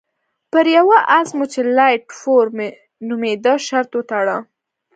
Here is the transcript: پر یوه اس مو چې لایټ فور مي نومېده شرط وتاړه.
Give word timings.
پر 0.51 0.65
یوه 0.77 0.97
اس 1.19 1.29
مو 1.37 1.45
چې 1.53 1.61
لایټ 1.77 2.05
فور 2.19 2.45
مي 2.57 2.69
نومېده 3.07 3.53
شرط 3.67 3.91
وتاړه. 3.97 4.37